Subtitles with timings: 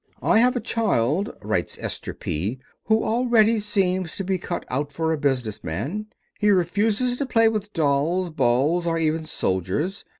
[0.23, 5.13] "I have a child," writes Esther P., "who already seems to be cut out for
[5.13, 6.07] a business man.
[6.39, 10.03] He refuses to play with dolls, balls, or even soldiers.